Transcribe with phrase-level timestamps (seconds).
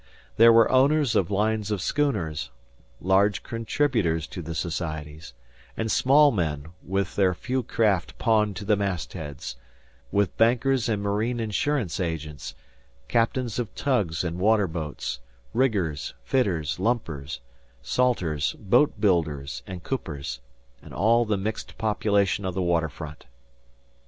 [0.37, 2.49] There were owners of lines of schooners,
[2.99, 5.35] large contributors to the societies,
[5.77, 9.57] and small men, their few craft pawned to the mastheads,
[10.11, 12.55] with bankers and marine insurance agents,
[13.07, 15.19] captains of tugs and water boats,
[15.53, 17.39] riggers, fitters, lumpers,
[17.83, 20.39] salters, boat builders, and coopers,
[20.81, 23.27] and all the mixed population of the water front.